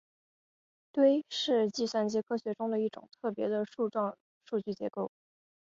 [0.91, 5.11] 堆是计算机科学中的一种特别的树状数据结构。